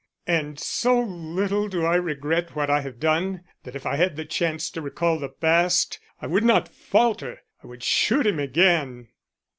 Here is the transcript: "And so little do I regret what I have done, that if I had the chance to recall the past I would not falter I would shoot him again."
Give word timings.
"And 0.25 0.59
so 0.59 0.99
little 0.99 1.67
do 1.67 1.85
I 1.85 1.93
regret 1.95 2.55
what 2.55 2.71
I 2.71 2.81
have 2.81 2.99
done, 2.99 3.43
that 3.63 3.75
if 3.75 3.85
I 3.85 3.97
had 3.97 4.15
the 4.15 4.25
chance 4.25 4.71
to 4.71 4.81
recall 4.81 5.19
the 5.19 5.29
past 5.29 5.99
I 6.19 6.25
would 6.25 6.43
not 6.43 6.67
falter 6.73 7.43
I 7.63 7.67
would 7.67 7.83
shoot 7.83 8.25
him 8.25 8.39
again." 8.39 9.09